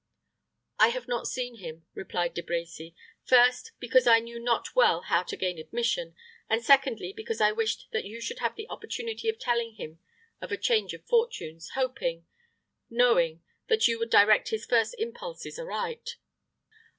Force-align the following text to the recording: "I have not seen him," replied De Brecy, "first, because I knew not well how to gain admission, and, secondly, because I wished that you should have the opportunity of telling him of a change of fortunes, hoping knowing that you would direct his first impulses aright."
"I 0.79 0.87
have 0.87 1.07
not 1.07 1.27
seen 1.27 1.57
him," 1.57 1.85
replied 1.93 2.33
De 2.33 2.41
Brecy, 2.41 2.95
"first, 3.23 3.73
because 3.77 4.07
I 4.07 4.17
knew 4.17 4.39
not 4.39 4.75
well 4.75 5.01
how 5.01 5.21
to 5.21 5.37
gain 5.37 5.59
admission, 5.59 6.15
and, 6.49 6.65
secondly, 6.65 7.13
because 7.15 7.39
I 7.39 7.51
wished 7.51 7.87
that 7.91 8.03
you 8.05 8.19
should 8.19 8.39
have 8.39 8.55
the 8.55 8.65
opportunity 8.67 9.29
of 9.29 9.37
telling 9.37 9.75
him 9.75 9.99
of 10.41 10.51
a 10.51 10.57
change 10.57 10.95
of 10.95 11.05
fortunes, 11.05 11.69
hoping 11.75 12.25
knowing 12.89 13.43
that 13.67 13.87
you 13.87 13.99
would 13.99 14.09
direct 14.09 14.49
his 14.49 14.65
first 14.65 14.95
impulses 14.97 15.59
aright." 15.59 16.15